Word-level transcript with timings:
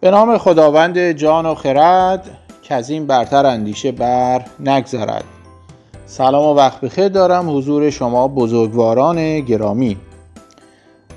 به 0.00 0.10
نام 0.10 0.38
خداوند 0.38 1.12
جان 1.12 1.46
و 1.46 1.54
خرد 1.54 2.30
که 2.62 2.74
از 2.74 2.90
این 2.90 3.06
برتر 3.06 3.46
اندیشه 3.46 3.92
بر 3.92 4.42
نگذرد. 4.60 5.24
سلام 6.06 6.44
و 6.44 6.54
وقت 6.54 6.80
بخیر 6.80 7.08
دارم 7.08 7.56
حضور 7.56 7.90
شما 7.90 8.28
بزرگواران 8.28 9.40
گرامی. 9.40 9.96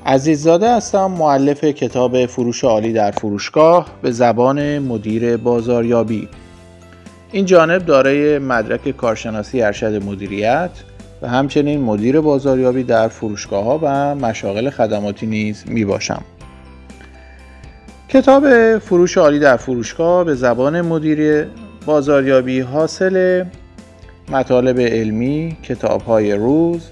عزیززاده 0.06 0.75
هستم 0.75 1.11
معلف 1.11 1.64
کتاب 1.64 2.25
فروش 2.25 2.64
عالی 2.64 2.93
در 2.93 3.11
فروشگاه 3.11 3.86
به 4.02 4.11
زبان 4.11 4.80
مدیر 4.80 5.38
بازاریابی. 5.38 6.29
این 7.32 7.46
جانب 7.46 7.86
دارای 7.86 8.39
مدرک 8.39 8.89
کارشناسی 8.89 9.61
ارشد 9.61 10.04
مدیریت 10.04 10.71
و 11.21 11.28
همچنین 11.28 11.82
مدیر 11.82 12.21
بازاریابی 12.21 12.84
در 12.84 13.07
فروشگاه 13.07 13.64
ها 13.64 13.79
و 13.82 14.15
مشاغل 14.15 14.70
خدماتی 14.70 15.25
نیز 15.25 15.64
می 15.68 15.86
باشم. 15.86 16.24
کتاب 18.14 18.78
فروش 18.78 19.18
عالی 19.18 19.40
در 19.40 19.58
فروشگاه 19.58 20.24
به 20.24 20.36
زبان 20.36 20.82
مدیر 20.82 21.48
بازاریابی 21.86 22.60
حاصل 22.60 23.46
مطالب 24.30 24.80
علمی، 24.80 25.58
کتاب 25.64 26.02
های 26.02 26.34
روز، 26.34 26.89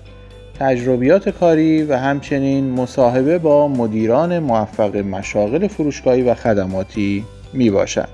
تجربیات 0.59 1.29
کاری 1.29 1.83
و 1.83 1.97
همچنین 1.97 2.71
مصاحبه 2.71 3.37
با 3.37 3.67
مدیران 3.67 4.39
موفق 4.39 4.95
مشاغل 4.95 5.67
فروشگاهی 5.67 6.21
و 6.21 6.33
خدماتی 6.33 7.25
می 7.53 7.69
باشد. 7.69 8.09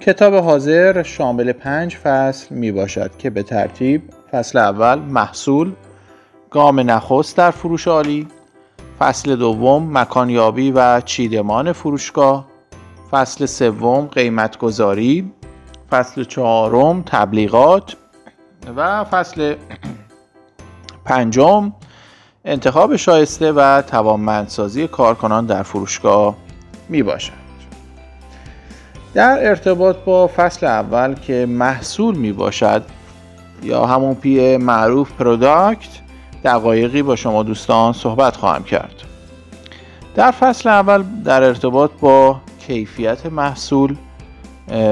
کتاب 0.00 0.34
حاضر 0.34 1.02
شامل 1.02 1.52
پنج 1.52 1.96
فصل 1.96 2.54
می 2.54 2.72
باشد 2.72 3.10
که 3.18 3.30
به 3.30 3.42
ترتیب 3.42 4.02
فصل 4.32 4.58
اول 4.58 4.98
محصول 4.98 5.72
گام 6.50 6.80
نخست 6.80 7.36
در 7.36 7.50
فروش 7.50 7.88
عالی 7.88 8.28
فصل 9.04 9.36
دوم 9.36 9.98
مکانیابی 9.98 10.70
و 10.70 11.00
چیدمان 11.00 11.72
فروشگاه. 11.72 12.46
فصل 13.10 13.46
سوم 13.46 14.06
قیمتگذاری. 14.06 15.32
فصل 15.90 16.24
چهارم 16.24 17.02
تبلیغات. 17.02 17.96
و 18.76 19.04
فصل 19.04 19.54
پنجم 21.04 21.72
انتخاب 22.44 22.96
شایسته 22.96 23.52
و 23.52 23.82
توانمندسازی 23.82 24.88
کارکنان 24.88 25.46
در 25.46 25.62
فروشگاه 25.62 26.36
می 26.88 27.02
باشد. 27.02 27.32
در 29.14 29.48
ارتباط 29.48 29.96
با 29.96 30.30
فصل 30.36 30.66
اول 30.66 31.14
که 31.14 31.46
محصول 31.46 32.14
می 32.14 32.32
باشد 32.32 32.82
یا 33.62 33.86
همون 33.86 34.14
P 34.14 34.56
معروف 34.56 35.12
product 35.12 36.03
دقایقی 36.44 37.02
با 37.02 37.16
شما 37.16 37.42
دوستان 37.42 37.92
صحبت 37.92 38.36
خواهم 38.36 38.64
کرد. 38.64 38.94
در 40.14 40.30
فصل 40.30 40.68
اول 40.68 41.02
در 41.24 41.42
ارتباط 41.42 41.90
با 42.00 42.40
کیفیت 42.66 43.26
محصول 43.26 43.96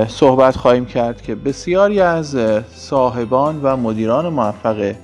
صحبت 0.08 0.56
خواهیم 0.56 0.84
کرد 0.84 1.22
که 1.22 1.34
بسیاری 1.34 2.00
از 2.00 2.36
صاحبان 2.74 3.60
و 3.62 3.76
مدیران 3.76 4.28
موفق 4.28 4.94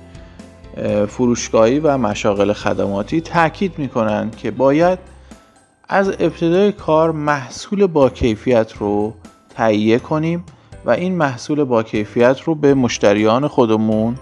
فروشگاهی 1.07 1.79
و 1.79 1.97
مشاغل 1.97 2.53
خدماتی 2.53 3.21
تاکید 3.21 3.79
می 3.79 3.89
کنند 3.89 4.35
که 4.35 4.51
باید 4.51 4.99
از 5.89 6.09
ابتدای 6.09 6.71
کار 6.71 7.11
محصول 7.11 7.87
با 7.87 8.09
کیفیت 8.09 8.73
رو 8.73 9.13
تهیه 9.55 9.99
کنیم 9.99 10.43
و 10.85 10.89
این 10.89 11.15
محصول 11.15 11.63
با 11.63 11.83
کیفیت 11.83 12.41
رو 12.41 12.55
به 12.55 12.73
مشتریان 12.73 13.47
خودمون 13.47 14.15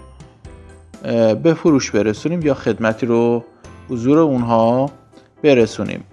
به 1.42 1.54
فروش 1.54 1.90
برسونیم 1.90 2.42
یا 2.42 2.54
خدمتی 2.54 3.06
رو 3.06 3.44
حضور 3.88 4.18
اونها 4.18 4.90
برسونیم. 5.42 6.04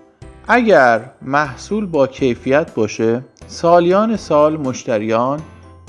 اگر 0.47 1.01
محصول 1.21 1.85
با 1.85 2.07
کیفیت 2.07 2.73
باشه 2.73 3.21
سالیان 3.47 4.17
سال 4.17 4.57
مشتریان 4.57 5.39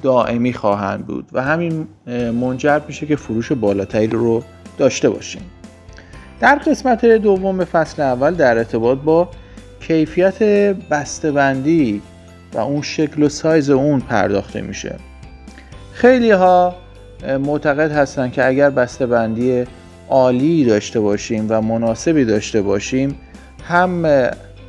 دائمی 0.03 0.53
خواهند 0.53 1.07
بود 1.07 1.29
و 1.33 1.43
همین 1.43 1.89
منجر 2.41 2.81
میشه 2.89 3.07
که 3.07 3.17
فروش 3.17 3.53
بالاتری 3.53 4.07
رو 4.07 4.43
داشته 4.79 5.11
باشیم. 5.11 5.43
در 6.41 6.55
قسمت 6.55 7.05
دوم 7.05 7.65
فصل 7.65 8.03
اول 8.03 8.35
در 8.35 8.59
ارتباط 8.59 8.99
با 8.99 9.29
کیفیت 9.81 10.43
بسته‌بندی 10.91 12.03
و 12.55 12.59
اون 12.59 12.83
شکل 12.83 13.23
و 13.23 13.29
سایز 13.29 13.71
اون 13.71 14.01
پرداخته 14.01 14.61
میشه. 14.61 14.97
خیلی 15.93 16.31
ها 16.31 16.75
معتقد 17.25 17.93
هستن 17.93 18.31
که 18.31 18.47
اگر 18.47 18.71
بسته‌بندی 18.71 19.65
عالی 20.09 20.65
داشته 20.65 21.01
باشیم 21.01 21.47
و 21.49 21.63
مناسبی 21.63 22.25
داشته 22.25 22.63
باشیم 22.63 23.19
هم 23.69 24.07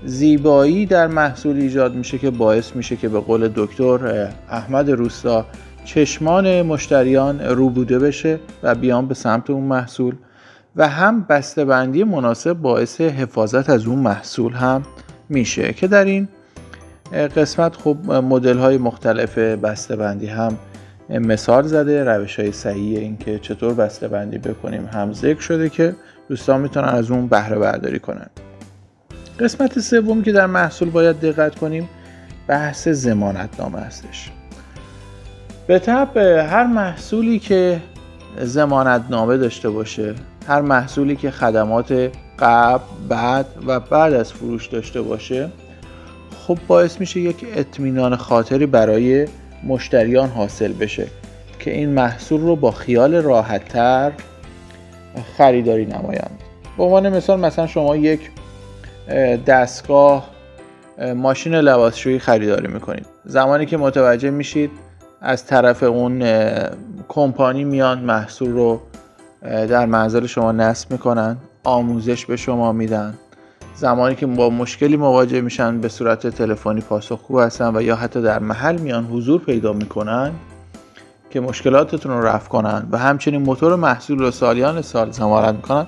زیبایی 0.05 0.85
در 0.85 1.07
محصول 1.07 1.55
ایجاد 1.57 1.95
میشه 1.95 2.17
که 2.17 2.29
باعث 2.29 2.75
میشه 2.75 2.95
که 2.95 3.09
به 3.09 3.19
قول 3.19 3.51
دکتر 3.55 4.29
احمد 4.49 4.89
روستا 4.89 5.45
چشمان 5.85 6.61
مشتریان 6.61 7.39
روبوده 7.41 7.99
بشه 7.99 8.39
و 8.63 8.75
بیان 8.75 9.07
به 9.07 9.13
سمت 9.13 9.49
اون 9.49 9.63
محصول. 9.63 10.15
و 10.75 10.87
هم 10.87 11.25
بسته‌بندی 11.29 12.03
مناسب 12.03 12.53
باعث 12.53 13.01
حفاظت 13.01 13.69
از 13.69 13.85
اون 13.85 13.99
محصول 13.99 14.53
هم 14.53 14.83
میشه 15.29 15.73
که 15.73 15.87
در 15.87 16.05
این 16.05 16.27
قسمت 17.35 17.75
خب 17.75 17.97
مدل 18.11 18.57
های 18.57 18.77
مختلف 18.77 19.37
بسته‌بندی 19.37 20.27
هم 20.27 20.57
مثال 21.09 21.67
زده 21.67 22.03
روش 22.03 22.39
های 22.39 22.51
صحیح 22.51 22.99
اینکه 22.99 23.39
چطور 23.39 23.73
بسته‌بندی 23.73 24.37
بکنیم 24.37 24.85
هم 24.85 25.13
ذکر 25.13 25.39
شده 25.39 25.69
که 25.69 25.95
دوستان 26.29 26.61
می‌تونن 26.61 26.87
از 26.87 27.11
اون 27.11 27.27
بهره 27.27 27.59
برداری 27.59 27.99
کنن. 27.99 28.27
قسمت 29.39 29.79
سوم 29.79 30.21
که 30.21 30.31
در 30.31 30.45
محصول 30.45 30.89
باید 30.89 31.19
دقت 31.19 31.55
کنیم 31.55 31.89
بحث 32.47 32.87
زمانت 32.87 33.49
نامه 33.59 33.79
هستش. 33.79 34.31
به 35.67 35.79
طب 35.79 36.17
هر 36.17 36.65
محصولی 36.65 37.39
که 37.39 37.81
زمانت 38.41 39.01
نامه 39.09 39.37
داشته 39.37 39.69
باشه 39.69 40.15
هر 40.47 40.61
محصولی 40.61 41.15
که 41.15 41.31
خدمات 41.31 42.11
قبل 42.39 42.83
بعد 43.09 43.45
و 43.67 43.79
بعد 43.79 44.13
از 44.13 44.33
فروش 44.33 44.67
داشته 44.67 45.01
باشه 45.01 45.49
خب 46.47 46.57
باعث 46.67 46.99
میشه 46.99 47.19
یک 47.19 47.45
اطمینان 47.55 48.15
خاطری 48.15 48.65
برای 48.65 49.27
مشتریان 49.63 50.29
حاصل 50.29 50.73
بشه 50.73 51.07
که 51.59 51.71
این 51.71 51.89
محصول 51.89 52.41
رو 52.41 52.55
با 52.55 52.71
خیال 52.71 53.15
راحتتر 53.15 54.11
خریداری 55.37 55.85
نمایند. 55.85 56.39
به 56.77 56.83
عنوان 56.83 57.09
مثال 57.09 57.39
مثلا 57.39 57.67
شما 57.67 57.95
یک 57.95 58.19
دستگاه 59.45 60.29
ماشین 61.15 61.55
لباسشویی 61.55 62.19
خریداری 62.19 62.67
می‌کنید. 62.67 63.05
زمانی 63.25 63.65
که 63.65 63.77
متوجه 63.77 64.29
میشید 64.29 64.71
از 65.21 65.45
طرف 65.45 65.83
اون 65.83 66.23
کمپانی 67.07 67.63
میان 67.63 67.99
محصول 67.99 68.49
رو 68.49 68.81
در 69.41 69.85
منزل 69.85 70.25
شما 70.25 70.51
نصب 70.51 70.91
می‌کنن 70.91 71.37
آموزش 71.63 72.25
به 72.25 72.35
شما 72.35 72.71
میدن. 72.71 73.13
زمانی 73.77 74.15
که 74.15 74.25
با 74.25 74.49
مشکلی 74.49 74.97
مواجه 74.97 75.41
میشن 75.41 75.81
به 75.81 75.89
صورت 75.89 76.27
تلفنی 76.27 76.81
پاسخگو 76.81 77.39
هستن 77.39 77.75
و 77.75 77.81
یا 77.81 77.95
حتی 77.95 78.21
در 78.21 78.39
محل 78.39 78.77
میان 78.77 79.05
حضور 79.05 79.41
پیدا 79.41 79.73
می‌کنن 79.73 80.31
که 81.29 81.39
مشکلاتتون 81.39 82.11
رو 82.11 82.25
رفع 82.25 82.49
کنن 82.49 82.87
و 82.91 82.97
همچنین 82.97 83.41
موتور 83.41 83.75
محصول 83.75 84.19
رو 84.19 84.31
سالیان 84.31 84.81
سال 84.81 85.11
زمانت 85.11 85.55
می‌کنن 85.55 85.87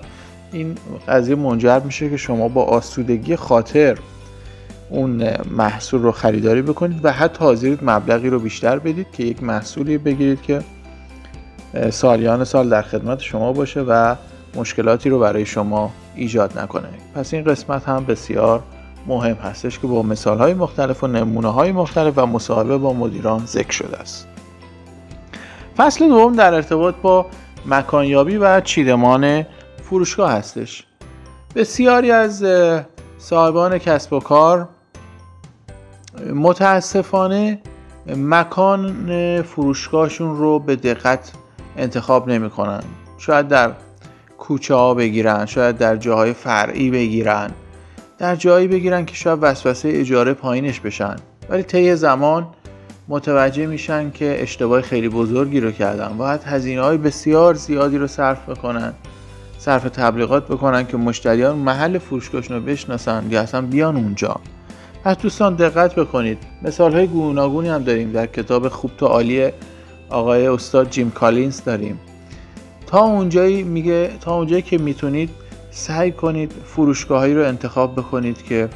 این 0.51 0.75
قضیه 1.07 1.35
منجر 1.35 1.79
میشه 1.79 2.09
که 2.09 2.17
شما 2.17 2.47
با 2.47 2.63
آسودگی 2.63 3.35
خاطر 3.35 3.97
اون 4.89 5.29
محصول 5.51 6.01
رو 6.01 6.11
خریداری 6.11 6.61
بکنید 6.61 7.05
و 7.05 7.11
حتی 7.11 7.44
حاضرید 7.44 7.79
مبلغی 7.83 8.29
رو 8.29 8.39
بیشتر 8.39 8.79
بدید 8.79 9.07
که 9.11 9.23
یک 9.23 9.44
محصولی 9.44 9.97
بگیرید 9.97 10.41
که 10.41 10.61
سالیان 11.89 12.44
سال 12.44 12.69
در 12.69 12.81
خدمت 12.81 13.19
شما 13.19 13.53
باشه 13.53 13.81
و 13.81 14.16
مشکلاتی 14.55 15.09
رو 15.09 15.19
برای 15.19 15.46
شما 15.46 15.91
ایجاد 16.16 16.59
نکنه. 16.59 16.90
پس 17.16 17.34
این 17.34 17.43
قسمت 17.43 17.90
هم 17.90 18.05
بسیار 18.05 18.63
مهم 19.07 19.35
هستش 19.35 19.79
که 19.79 19.87
با 19.87 20.01
مثال 20.01 20.37
های 20.37 20.53
مختلف 20.53 21.03
و 21.03 21.07
نمونه 21.07 21.53
های 21.53 21.72
مختلف 21.72 22.13
و 22.17 22.25
مصاحبه 22.25 22.78
با 22.78 22.93
مدیران 22.93 23.46
ذکر 23.46 23.72
شده 23.72 23.97
است. 23.97 24.28
فصل 25.78 26.07
دوم 26.07 26.35
در 26.35 26.53
ارتباط 26.53 26.96
با 27.01 27.25
مکانیابی 27.66 28.37
و 28.37 28.61
چیدمان 28.61 29.46
فروشگاه 29.84 30.31
هستش. 30.31 30.85
بسیاری 31.55 32.11
از 32.11 32.45
صاحبان 33.17 33.78
کسب 33.78 34.13
و 34.13 34.19
کار 34.19 34.69
متاسفانه 36.34 37.61
مکان 38.16 39.41
فروشگاهشون 39.41 40.37
رو 40.37 40.59
به 40.59 40.75
دقت 40.75 41.31
انتخاب 41.78 42.28
نمی 42.28 42.49
کنن. 42.49 42.84
شاید 43.17 43.47
در 43.47 43.72
کوچه 44.40 44.76
ها 44.76 44.94
بگیرن 44.94 45.46
شاید 45.46 45.78
در 45.78 45.96
جاهای 45.96 46.34
فرعی 46.34 46.90
بگیرن. 46.90 47.52
در 48.18 48.36
جایی 48.36 48.68
بگیرن 48.68 49.06
که 49.06 49.16
شاید 49.16 49.40
وسوسه 49.41 49.90
اجاره 49.94 50.34
پایینش 50.34 50.80
بشن. 50.80 51.16
ولی 51.50 51.64
طی 51.64 51.96
زمان 51.96 52.47
متوجه 53.08 53.66
میشن 53.66 54.12
که 54.12 54.38
اشتباه 54.41 54.82
خیلی 54.82 55.09
بزرگی 55.09 55.59
رو 55.59 55.72
کردن. 55.72 56.18
باید 56.18 56.44
هزینه 56.44 56.82
های 56.82 56.97
بسیار 56.97 57.53
زیادی 57.53 57.97
رو 57.97 58.08
صرف 58.08 58.50
بکنن. 58.50 58.94
صرف 59.58 59.84
تبلیغات 59.84 60.47
بکنن 60.47 60.88
که 60.88 60.97
مشتریان 60.97 61.56
محل 61.56 61.97
فروشگاهشون 61.97 62.58
رو 62.58 62.64
بشناسن 62.64 63.28
یا 63.30 63.41
اصلا 63.41 63.62
بیان 63.62 63.96
اونجا. 63.96 64.36
پس 65.03 65.18
دوستان 65.18 65.56
دقت 65.56 65.96
بکنید. 65.96 66.38
مثال 66.62 66.94
های 66.94 67.08
گوناگونی 67.08 67.70
هم 67.70 67.84
داریم. 67.84 68.12
در 68.12 68.26
کتاب 68.26 68.68
خوب 68.68 68.91
تا 68.97 69.08
عالی 69.08 69.50
آقای 70.09 70.47
استاد 70.47 70.90
جیم 70.90 71.12
کالینز 71.12 71.64
داریم. 71.64 72.00
تا 72.90 73.00
اونجایی 73.00 73.64
میگه 73.64 74.12
تا 74.22 74.36
اونجایی 74.36 74.62
که 74.62 74.78
می‌تونید 74.78 75.30
سعی 75.72 76.12
کنید 76.12 76.52
فروشگاهایی 76.66 77.36
رو 77.36 77.46
انتخاب 77.46 77.94
بکنید 77.96 78.44
که 78.44 78.70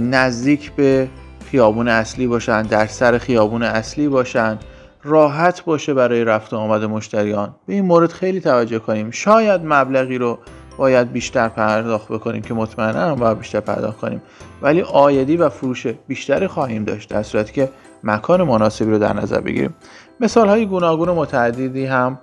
نزدیک 0.00 0.72
به 0.72 1.08
خیابون 1.50 1.88
اصلی 1.88 2.26
باشن 2.26 2.62
در 2.62 2.86
سر 2.86 3.18
خیابون 3.18 3.62
اصلی 3.62 4.08
باشن 4.08 4.58
راحت 5.04 5.64
باشه 5.64 5.94
برای 5.94 6.24
رفت 6.24 6.54
آمد 6.54 6.84
مشتریان. 6.84 7.54
به 7.66 7.74
این 7.74 7.84
مورد 7.84 8.12
خیلی 8.12 8.40
توجه 8.40 8.78
کنیم. 8.78 9.10
شاید 9.10 9.60
مبلغی 9.64 10.18
رو 10.18 10.38
باید 10.78 11.12
بیشتر 11.12 11.48
پرداخت 11.48 12.08
بکنیم 12.08 12.42
که 12.42 12.54
مطمئنا 12.54 13.14
باید 13.14 13.38
بیشتر 13.38 13.60
پرداخت 13.60 13.98
کنیم. 13.98 14.22
ولی 14.62 14.82
آیدی 14.82 15.36
و 15.36 15.48
فروش 15.48 15.86
بیشتری 15.86 16.46
خواهیم 16.46 16.84
داشت 16.84 17.10
در 17.10 17.22
صورتی 17.22 17.52
که 17.52 17.68
مکان 18.04 18.42
مناسبی 18.42 18.90
رو 18.90 18.98
در 18.98 19.12
نظر 19.12 19.40
بگیریم. 19.40 19.74
مثال 20.20 20.48
های 20.48 20.66
گوناگون 20.66 21.08
و 21.08 21.14
متعددی 21.14 21.86
هم 21.86 22.18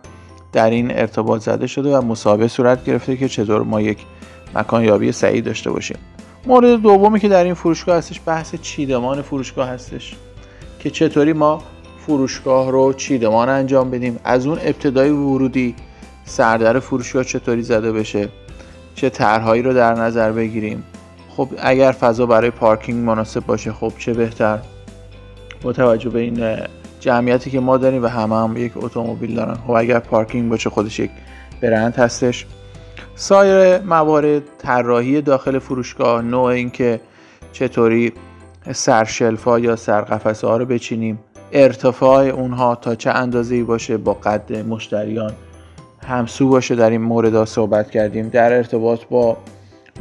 در 0.56 0.70
این 0.70 0.92
ارتباط 0.92 1.42
زده 1.42 1.68
شده 1.68 1.98
و 1.98 2.02
مسابقه 2.02 2.48
صورت 2.48 2.86
گرفته 2.86 3.18
که 3.18 3.30
چطور 3.30 3.62
ما 3.62 3.82
یک 3.82 3.98
مکان 4.56 4.84
یابی 4.84 5.12
سعید 5.12 5.46
داشته 5.46 5.72
باشیم. 5.72 5.98
مورد 6.46 6.82
دومی 6.82 7.20
که 7.20 7.30
در 7.30 7.44
این 7.44 7.54
فروشگاه 7.54 7.98
هستش 7.98 8.22
بحث 8.26 8.56
چیدمان 8.56 9.22
فروشگاه 9.22 9.70
هستش 9.70 10.16
که 10.80 10.90
چطوری 10.90 11.34
ما 11.34 11.64
فروشگاه 12.00 12.72
رو 12.72 12.94
چیدمان 12.94 13.50
انجام 13.50 13.92
بدیم. 13.92 14.20
از 14.24 14.48
اون 14.48 14.60
ابتدای 14.62 15.10
ورودی 15.10 15.76
سردر 16.26 16.80
فروشگاه 16.80 17.24
چطوری 17.24 17.62
زده 17.62 17.92
بشه؟ 17.92 18.30
چه 18.96 19.10
طرحهایی 19.10 19.62
رو 19.62 19.74
در 19.74 19.94
نظر 19.94 20.32
بگیریم؟ 20.32 20.84
خب 21.30 21.50
اگر 21.58 21.92
فضا 21.92 22.26
برای 22.26 22.50
پارکینگ 22.50 23.06
مناسب 23.06 23.46
باشه 23.46 23.74
خب 23.74 23.94
چه 24.00 24.14
بهتر؟ 24.14 24.60
با 25.62 25.74
توجه 25.74 26.10
به 26.10 26.20
این 26.20 26.58
جمعیتی 27.06 27.50
که 27.50 27.60
ما 27.60 27.78
داریم 27.78 28.04
و 28.04 28.08
همه 28.08 28.36
هم 28.36 28.58
یک 28.58 28.72
اتومبیل 28.76 29.36
دارن. 29.36 29.56
خب 29.68 29.72
اگر 29.72 30.00
پارکینگ 30.00 30.50
باشه 30.50 30.70
خودش 30.70 31.00
یک 31.00 31.12
برند 31.62 31.96
هستش. 31.96 32.46
سایر 33.16 33.80
موارد 33.80 34.42
طراحی 34.58 35.22
داخل 35.22 35.60
فروشگاه 35.60 36.22
نوع 36.22 36.44
اینکه 36.44 37.00
چطوری 37.52 38.14
سرشلفا 38.72 39.60
یا 39.60 39.76
سرقفسه 39.76 40.48
ها 40.48 40.58
رو 40.58 40.66
بچینیم 40.66 41.20
ارتفاع 41.52 42.24
اونها 42.24 42.76
تا 42.76 42.96
چه 42.96 43.10
اندازه‌ای 43.10 43.64
باشه 43.64 43.98
با 43.98 44.14
قد 44.14 44.54
مشتریان 44.70 45.34
همسو 46.08 46.50
باشه. 46.50 46.76
در 46.76 46.90
این 46.90 47.02
مورد 47.02 47.46
صحبت 47.46 47.92
کردیم. 47.92 48.30
در 48.30 48.54
ارتباط 48.54 49.00
با 49.10 49.38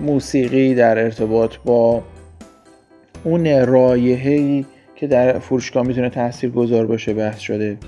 موسیقی 0.00 0.74
در 0.74 0.98
ارتباط 0.98 1.56
با 1.64 2.02
اون 3.24 3.66
رایحه‌ای 3.66 4.64
در 5.06 5.38
فروشگاه 5.38 5.86
می‌تونه 5.86 6.10
تاثیر 6.10 6.50
گذار 6.50 6.86
باشه 6.86 7.14
بحث 7.14 7.40
شده. 7.40 7.78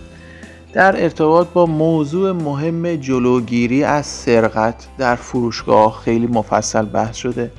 در 0.72 1.02
ارتباط 1.02 1.48
با 1.48 1.66
موضوع 1.66 2.32
مهم 2.32 2.96
جلوگیری 2.96 3.84
از 3.84 4.06
سرقت 4.06 4.86
در 4.98 5.14
فروشگاه 5.14 6.00
خیلی 6.04 6.26
مفصل 6.26 6.84
بحث 6.84 7.16
شده. 7.16 7.50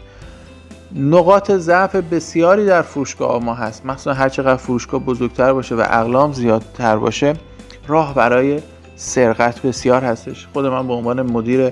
نقاط 0.96 1.52
ضعف 1.52 1.96
بسیاری 1.96 2.66
در 2.66 2.82
فروشگاه 2.82 3.44
ما 3.44 3.54
هست. 3.54 3.86
مثلا 3.86 4.14
هر 4.14 4.30
چقدر 4.30 4.56
فروشگاه 4.56 5.02
بزرگتر 5.02 5.54
باشه 5.54 5.76
و 5.76 5.80
اقلام 5.80 6.34
زیادتر 6.34 6.98
باشه 6.98 7.34
راه 7.88 8.16
برای 8.16 8.60
سرقت 8.96 9.62
بسیار 9.62 10.04
هستش. 10.04 10.48
خود 10.54 10.66
من 10.66 10.88
به 10.88 10.94
عنوان 10.94 11.22
مدیر 11.22 11.72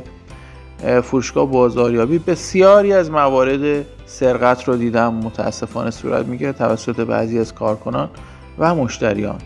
فروشگاه 1.04 1.52
بازاریابی 1.52 2.18
بسیاری 2.18 2.94
از 2.94 3.12
موارد 3.12 3.86
سرقت 4.06 4.64
رو 4.64 4.78
دیدم 4.78 5.14
متاسفانه 5.14 5.92
صورت 5.92 6.26
می‌گیره 6.26 6.52
توسط 6.52 7.00
بعضی 7.00 7.40
از 7.40 7.54
کارکنان 7.54 8.10
و 8.58 8.76
مشتریان. 8.76 9.40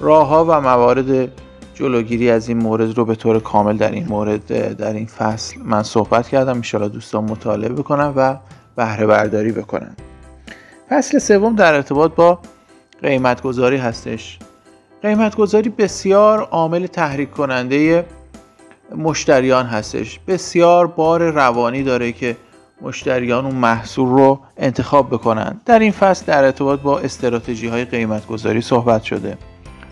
راه 0.00 0.28
ها 0.28 0.44
و 0.44 0.60
موارد 0.60 1.30
جلوگیری 1.74 2.30
از 2.30 2.48
این 2.48 2.58
مورد 2.58 2.98
رو 2.98 3.04
به 3.04 3.14
طور 3.14 3.40
کامل 3.40 3.76
در 3.76 3.90
این 3.90 4.06
مورد 4.08 4.76
در 4.76 4.92
این 4.92 5.06
فصل 5.06 5.60
من 5.64 5.82
صحبت 5.82 6.28
کردم. 6.28 6.56
انشاءالله 6.56 6.92
دوستان 6.92 7.24
مطالعه 7.24 7.68
بکنن 7.68 8.12
و 8.16 8.36
بهره 8.76 9.06
برداری 9.06 9.52
بکنن. 9.52 9.96
فصل 10.88 11.18
سوم 11.18 11.56
در 11.56 11.74
ارتباط 11.74 12.14
با 12.14 12.38
قیمت 13.02 13.42
گذاری 13.42 13.76
هستش. 13.76 14.38
قیمت 15.02 15.36
گذاری 15.36 15.68
بسیار 15.68 16.42
عامل 16.42 16.86
تحریک 16.86 17.30
کننده 17.30 18.06
مشتریان 18.96 19.66
هستش. 19.66 20.20
بسیار 20.26 20.86
بار 20.86 21.30
روانی 21.30 21.82
داره 21.82 22.12
که 22.12 22.36
مشتریان 22.82 23.44
اون 23.44 23.54
محصول 23.54 24.08
رو 24.08 24.40
انتخاب 24.56 25.08
بکنن. 25.08 25.60
در 25.66 25.78
این 25.78 25.92
فصل 25.92 26.24
در 26.26 26.44
ارتباط 26.44 26.80
با 26.80 26.98
استراتژی 26.98 27.68
های 27.68 27.84
قیمت 27.84 28.26
گذاری 28.26 28.60
صحبت 28.60 29.02
شده. 29.02 29.38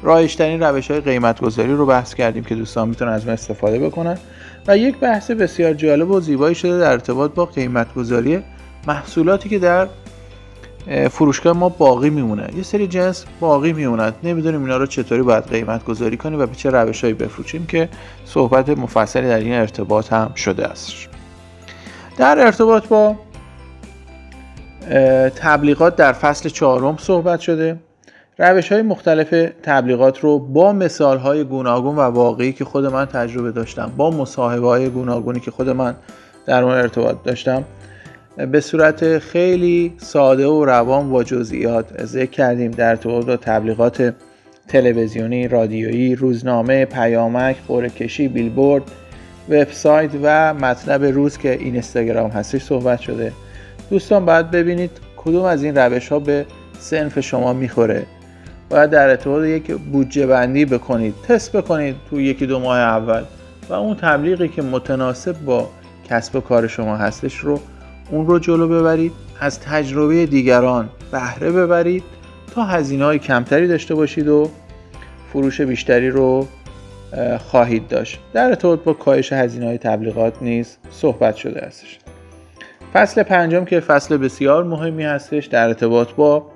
رایشترین 0.02 0.62
روش 0.62 0.90
های 0.90 1.00
قیمت 1.00 1.40
گذاری 1.40 1.72
رو 1.72 1.86
بحث 1.86 2.14
کردیم 2.14 2.44
که 2.44 2.54
دوستان 2.54 2.88
می‌تونن 2.88 3.12
از 3.12 3.26
ما 3.26 3.32
استفاده 3.32 3.78
بکنن. 3.78 4.18
و 4.66 4.78
یک 4.78 4.98
بحث 4.98 5.30
بسیار 5.30 5.74
جالب 5.74 6.10
و 6.10 6.20
زیبایی 6.20 6.54
شده 6.54 6.78
در 6.78 6.92
ارتباط 6.92 7.34
با 7.34 7.46
قیمت 7.46 7.94
گذاری 7.94 8.42
محصولاتی 8.86 9.48
که 9.48 9.58
در 9.58 9.88
فروشگاه 11.10 11.56
ما 11.56 11.68
باقی 11.68 12.10
میمونه. 12.10 12.48
یه 12.56 12.62
سری 12.62 12.86
جنس 12.86 13.24
باقی 13.40 13.72
میموند 13.72 14.14
نمی‌دونیم 14.22 14.60
اینا 14.60 14.76
رو 14.76 14.86
چطوری 14.86 15.22
باید 15.22 15.44
قیمت 15.44 15.84
گذاری 15.84 16.16
کنیم 16.16 16.40
و 16.40 16.46
به 16.46 16.54
چه 16.54 16.70
روشهایی 16.70 17.14
بفروشیم 17.14 17.66
که 17.66 17.88
صحبت 18.24 18.68
مفصلی 18.68 19.28
در 19.28 19.38
این 19.38 19.52
ارتباط 19.54 20.12
هم 20.12 20.34
شده 20.34 20.66
است. 20.66 21.08
در 22.16 22.38
ارتباط 22.38 22.88
با 22.88 23.16
تبلیغات 25.36 25.96
در 25.96 26.12
فصل 26.12 26.48
چهارم 26.48 26.96
صحبت 26.96 27.40
شده. 27.40 27.76
روش 28.38 28.72
های 28.72 28.82
مختلف 28.82 29.50
تبلیغات 29.62 30.20
رو 30.20 30.38
با 30.38 30.72
مثال 30.72 31.18
های 31.18 31.44
گوناگون 31.44 31.96
و 31.96 32.00
واقعی 32.00 32.52
که 32.52 32.64
خود 32.64 32.86
من 32.86 33.04
تجربه 33.04 33.52
داشتم 33.52 33.92
با 33.96 34.10
مصاحبه 34.10 34.66
های 34.66 34.88
گوناگونی 34.88 35.40
که 35.40 35.50
خود 35.50 35.68
من 35.68 35.94
در 36.46 36.62
اون 36.62 36.72
ارتباط 36.72 37.16
داشتم 37.24 37.64
به 38.36 38.60
صورت 38.60 39.18
خیلی 39.18 39.94
ساده 39.98 40.46
و 40.46 40.64
روان 40.64 41.10
با 41.10 41.24
جزئیات 41.24 42.04
ذکر 42.04 42.30
کردیم 42.30 42.70
در 42.70 42.88
ارتباط 42.88 43.26
با 43.26 43.36
تبلیغات 43.36 44.14
تلویزیونی، 44.68 45.48
رادیویی، 45.48 46.14
روزنامه، 46.14 46.84
پیامک، 46.84 47.56
قرعه 47.68 47.88
کشی، 47.88 48.28
بیلبورد، 48.28 48.82
وبسایت 49.48 50.10
و 50.22 50.54
مطلب 50.54 51.04
روز 51.04 51.38
که 51.38 51.52
اینستاگرام 51.52 52.30
هستش 52.30 52.62
صحبت 52.62 53.00
شده. 53.00 53.32
دوستان 53.90 54.24
باید 54.24 54.50
ببینید 54.50 54.90
کدوم 55.16 55.44
از 55.44 55.62
این 55.62 55.78
روش 55.78 56.08
ها 56.08 56.18
به 56.18 56.46
سنف 56.78 57.20
شما 57.20 57.52
می‌خوره. 57.52 58.06
باید 58.70 58.90
در 58.90 59.08
ارتباط 59.08 59.44
یک 59.44 59.72
بودجه 59.72 60.26
بندی 60.26 60.64
بکنید، 60.64 61.14
تست 61.28 61.56
بکنید 61.56 61.96
تو 62.10 62.20
یکی 62.20 62.46
دو 62.46 62.58
ماه 62.58 62.78
اول 62.78 63.22
و 63.68 63.72
اون 63.72 63.96
تبلیغی 63.96 64.48
که 64.48 64.62
متناسب 64.62 65.44
با 65.44 65.68
کسب 66.10 66.36
و 66.36 66.40
کار 66.40 66.66
شما 66.66 66.96
هستش 66.96 67.36
رو 67.36 67.60
اون 68.10 68.26
رو 68.26 68.38
جلو 68.38 68.68
ببرید 68.68 69.12
از 69.40 69.60
تجربه 69.60 70.26
دیگران 70.26 70.88
بهره 71.12 71.50
ببرید 71.50 72.02
تا 72.54 72.64
هزینه 72.64 73.04
های 73.04 73.18
کمتری 73.18 73.68
داشته 73.68 73.94
باشید 73.94 74.28
و 74.28 74.50
فروش 75.32 75.60
بیشتری 75.60 76.10
رو 76.10 76.46
خواهید 77.38 77.88
داشت. 77.88 78.20
در 78.32 78.44
ارتباط 78.46 78.80
با 78.80 78.92
کاهش 78.92 79.32
هزینه 79.32 79.66
های 79.66 79.78
تبلیغات 79.78 80.42
نیز 80.42 80.76
صحبت 80.90 81.36
شده 81.36 81.62
استش 81.62 81.98
فصل 82.92 83.22
پنجم 83.22 83.64
که 83.64 83.80
فصل 83.80 84.16
بسیار 84.16 84.64
مهمی 84.64 85.04
هستش 85.04 85.46
در 85.46 85.66
ارتباط 85.66 86.12
با 86.12 86.46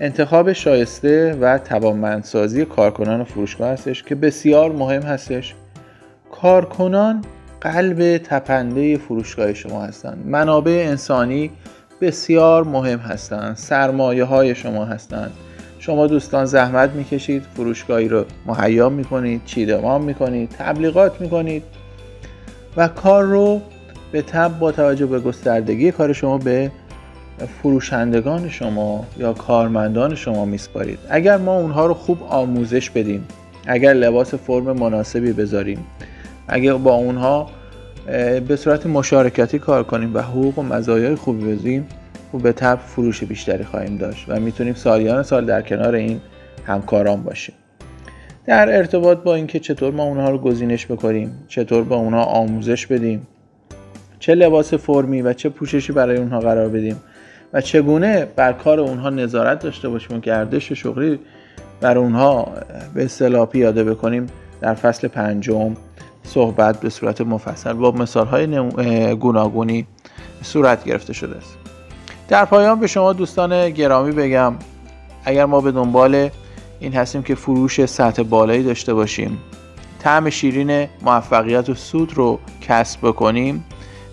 انتخاب 0.00 0.52
شایسته 0.52 1.34
و 1.40 1.58
توانمندسازی 1.58 2.64
کارکنان 2.64 3.24
فروشگاه 3.24 3.68
هستش 3.68 4.02
که 4.02 4.14
بسیار 4.14 4.72
مهم 4.72 5.02
هستش. 5.02 5.54
کارکنان 6.30 7.24
قلب 7.60 8.18
تپنده 8.18 8.96
فروشگاه 8.96 9.54
شما 9.54 9.82
هستند. 9.82 10.26
منابع 10.26 10.84
انسانی 10.88 11.50
بسیار 12.00 12.64
مهم 12.64 12.98
هستند. 12.98 13.56
سرمایه 13.56 14.24
های 14.24 14.54
شما 14.54 14.84
هستند. 14.84 15.32
شما 15.78 16.06
دوستان 16.06 16.44
زحمت 16.44 16.90
می‌کشید 16.90 17.42
فروشگاهی 17.42 18.08
رو 18.08 18.24
مهیا 18.46 18.88
می‌کنید 18.88 19.44
چیدمان 19.44 20.02
می‌کنید 20.02 20.50
تبلیغات 20.58 21.20
می‌کنید 21.20 21.62
و 22.76 22.88
کار 22.88 23.24
رو 23.24 23.60
به 24.12 24.22
تب 24.22 24.58
با 24.58 24.72
توجه 24.72 25.06
به 25.06 25.20
گستردگی 25.20 25.92
کار 25.92 26.12
شما 26.12 26.38
به 26.38 26.70
فروشندگان 27.62 28.48
شما 28.48 29.06
یا 29.18 29.32
کارمندان 29.32 30.14
شما 30.14 30.44
میسپارید. 30.44 30.98
اگر 31.10 31.36
ما 31.36 31.58
اونها 31.58 31.86
رو 31.86 31.94
خوب 31.94 32.22
آموزش 32.28 32.90
بدیم 32.90 33.28
اگر 33.66 33.92
لباس 33.92 34.34
فرم 34.34 34.72
مناسبی 34.72 35.32
بذاریم 35.32 35.86
اگر 36.48 36.74
با 36.74 36.94
اونها 36.94 37.50
به 38.48 38.56
صورت 38.56 38.86
مشارکتی 38.86 39.58
کار 39.58 39.84
کنیم 39.84 40.14
و 40.14 40.18
حقوق 40.18 40.58
و 40.58 40.62
مزایای 40.62 41.14
خوبی 41.14 41.54
بزیم 41.54 41.86
و 42.34 42.38
به 42.38 42.52
طب 42.52 42.78
فروش 42.86 43.24
بیشتری 43.24 43.64
خواهیم 43.64 43.96
داشت 43.96 44.24
و 44.28 44.40
می‌تونیم 44.40 44.74
سالیان 44.74 45.22
سال 45.22 45.44
در 45.44 45.62
کنار 45.62 45.94
این 45.94 46.20
همکاران 46.66 47.22
باشیم. 47.22 47.54
در 48.46 48.76
ارتباط 48.76 49.18
با 49.18 49.34
اینکه 49.34 49.60
چطور 49.60 49.92
ما 49.92 50.02
اونها 50.02 50.30
رو 50.30 50.38
گزینش 50.38 50.86
بکنیم 50.86 51.44
چطور 51.48 51.84
با 51.84 51.96
اونها 51.96 52.24
آموزش 52.24 52.86
بدیم 52.86 53.26
چه 54.18 54.34
لباس 54.34 54.74
فرمی 54.74 55.22
و 55.22 55.32
چه 55.32 55.48
پوششی 55.48 55.92
برای 55.92 56.16
اونها 56.16 56.40
قرار 56.40 56.68
بدیم 56.68 56.96
و 57.52 57.60
چگونه 57.60 58.26
بر 58.36 58.52
کار 58.52 58.80
اونها 58.80 59.10
نظارت 59.10 59.58
داشته 59.58 59.88
باشیم 59.88 60.16
و 60.16 60.20
گردش 60.20 60.72
شغلی 60.72 61.18
بر 61.80 61.98
اونها 61.98 62.52
به 62.94 63.04
اصطلاح 63.04 63.46
پیاده 63.46 63.84
بکنیم 63.84 64.26
در 64.60 64.74
فصل 64.74 65.08
پنجم 65.08 65.76
صحبت 66.22 66.80
به 66.80 66.90
صورت 66.90 67.20
مفصل 67.20 67.72
با 67.72 67.90
مثال 67.90 68.26
های 68.26 68.46
گوناگونی 69.16 69.86
صورت 70.42 70.84
گرفته 70.84 71.12
شده 71.12 71.36
است. 71.36 71.65
در 72.28 72.44
پایان 72.44 72.80
به 72.80 72.86
شما 72.86 73.12
دوستان 73.12 73.70
گرامی 73.70 74.12
بگم 74.12 74.54
اگر 75.24 75.44
ما 75.44 75.60
به 75.60 75.72
دنبال 75.72 76.30
این 76.80 76.92
هستیم 76.92 77.22
که 77.22 77.34
فروش 77.34 77.86
سطح 77.86 78.22
بالایی 78.22 78.62
داشته 78.62 78.94
باشیم 78.94 79.38
طعم 79.98 80.30
شیرین 80.30 80.88
موفقیت 81.02 81.68
و 81.68 81.74
سود 81.74 82.14
رو 82.14 82.38
کسب 82.60 83.00
بکنیم 83.02 83.64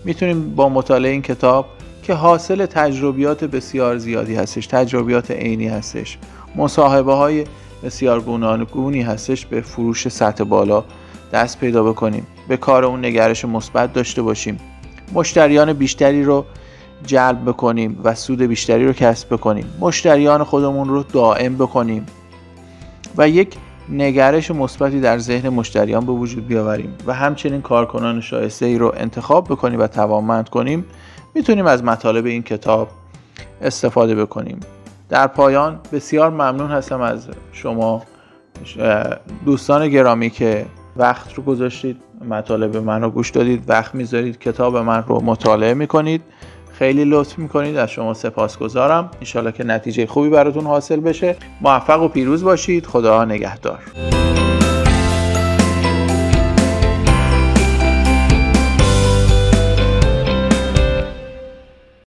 می‌تونیم 0.04 0.54
با 0.54 0.68
مطالعه 0.68 1.12
این 1.12 1.22
کتاب 1.22 1.66
که 2.02 2.14
حاصل 2.14 2.66
تجربیات 2.66 3.44
بسیار 3.44 3.98
زیادی 3.98 4.34
هستش 4.34 4.66
تجربیات 4.66 5.30
عینی 5.30 5.68
هستش 5.68 6.18
مصاحبه 6.56 7.14
های 7.14 7.44
بسیار 7.82 8.20
گوناگونی 8.20 9.02
هستش 9.02 9.46
به 9.46 9.60
فروش 9.60 10.08
سطح 10.08 10.44
بالا 10.44 10.84
دست 11.32 11.60
پیدا 11.60 11.82
بکنیم 11.82 12.26
به 12.48 12.56
کار 12.56 12.84
اون 12.84 13.04
نگرش 13.04 13.44
مثبت 13.44 13.92
داشته 13.92 14.22
باشیم 14.22 14.60
مشتریان 15.12 15.72
بیشتری 15.72 16.22
رو 16.22 16.44
جلب 17.06 17.44
بکنیم 17.44 18.00
و 18.04 18.14
سود 18.14 18.42
بیشتری 18.42 18.86
رو 18.86 18.92
کسب 18.92 19.34
بکنیم. 19.34 19.66
مشتریان 19.80 20.44
خودمون 20.44 20.88
رو 20.88 21.02
دائم 21.02 21.54
بکنیم. 21.54 22.06
و 23.16 23.28
یک 23.28 23.56
نگرش 23.88 24.50
مثبتی 24.50 25.00
در 25.00 25.18
ذهن 25.18 25.48
مشتریان 25.48 26.06
به 26.06 26.12
وجود 26.12 26.46
بیاوریم 26.46 26.94
و 27.06 27.14
همچنین 27.14 27.62
کارکنان 27.62 28.20
شایسته 28.20 28.66
ای 28.66 28.78
رو 28.78 28.92
انتخاب 28.96 29.44
بکنیم 29.44 29.80
و 29.80 29.86
توانمند 29.86 30.48
کنیم 30.48 30.84
می‌تونیم 31.34 31.66
از 31.66 31.84
مطالب 31.84 32.26
این 32.26 32.42
کتاب 32.42 32.88
استفاده 33.62 34.14
بکنیم. 34.14 34.60
در 35.08 35.26
پایان 35.26 35.80
بسیار 35.92 36.30
ممنون 36.30 36.70
هستم 36.70 37.00
از 37.00 37.28
شما 37.52 38.02
دوستان 39.44 39.88
گرامی 39.88 40.30
که 40.30 40.66
وقت 40.96 41.34
رو 41.34 41.42
گذاشتید 41.42 41.96
مطالب 42.28 42.76
من 42.76 43.02
رو 43.02 43.10
گوش 43.10 43.30
دادید 43.30 43.64
وقت 43.66 43.94
می‌ذارید 43.94 44.38
کتاب 44.38 44.76
من 44.76 45.04
رو 45.06 45.20
مطالعه 45.20 45.74
می‌کنید. 45.74 46.22
خیلی 46.78 47.04
لطف 47.04 47.38
می‌کنید 47.38 47.76
از 47.76 47.90
شما 47.90 48.14
سپاسگزارم. 48.14 49.10
انشالله 49.20 49.52
که 49.52 49.64
نتیجه 49.64 50.06
خوبی 50.06 50.28
براتون 50.28 50.64
حاصل 50.64 51.00
بشه. 51.00 51.36
موفق 51.60 52.02
و 52.02 52.08
پیروز 52.08 52.44
باشید. 52.44 52.86
خدا 52.86 53.24
نگهدار. 53.24 53.78